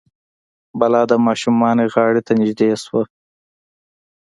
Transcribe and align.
بلا 0.79 1.01
د 1.11 1.13
ماشوم 1.25 1.55
غاړې 1.93 2.21
ته 2.27 2.31
نژدې 2.39 2.69
شو. 2.83 2.99